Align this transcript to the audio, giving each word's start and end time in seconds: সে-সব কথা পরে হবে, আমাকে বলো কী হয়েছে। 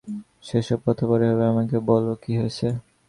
সে-সব 0.43 0.79
কথা 0.85 1.03
পরে 1.07 1.25
হবে, 1.31 1.43
আমাকে 1.47 1.77
বলো 1.79 2.11
কী 2.21 2.31
হয়েছে। 2.37 2.67